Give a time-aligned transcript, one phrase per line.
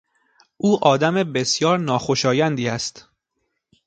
[0.57, 3.07] او آدم بسیار ناخوشایندی است.